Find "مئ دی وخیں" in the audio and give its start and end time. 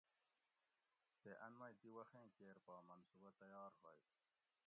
1.59-2.27